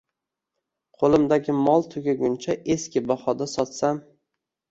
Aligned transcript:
Qo'limdagi 1.01 1.55
mol 1.67 1.85
tugaguncha 1.95 2.57
eski 2.77 3.05
bahoda 3.11 3.49
sotsam 3.55 4.01